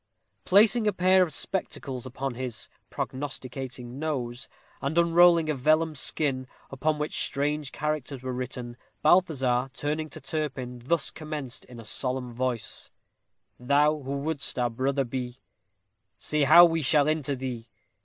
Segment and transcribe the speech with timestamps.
[0.45, 4.49] Placing a pair of spectacles upon his "prognosticating nose,"
[4.81, 10.79] and unrolling a vellum skin, upon which strange characters were written, Balthazar, turning to Turpin,
[10.83, 12.89] thus commenced in a solemn voice:
[13.59, 15.37] Thou who wouldst our brother be,
[16.17, 17.67] Say how we shall enter thee?